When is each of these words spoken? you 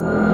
you 0.00 0.33